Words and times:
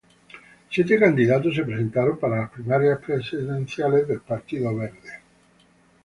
Siete 0.71 0.97
candidatos 0.97 1.53
se 1.53 1.63
presentaron 1.63 2.17
para 2.17 2.39
las 2.39 2.49
primarias 2.49 2.97
presidenciales 3.05 4.07
del 4.07 4.21
Partido 4.21 4.75
Verde. 4.75 5.21